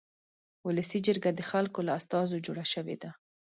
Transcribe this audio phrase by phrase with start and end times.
[0.67, 3.09] ولسي جرګه د خلکو له استازو جوړه شوې ده.